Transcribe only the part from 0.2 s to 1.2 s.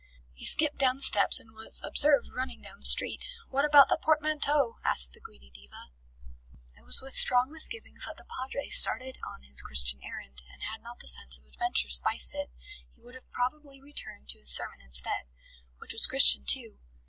He skipped down the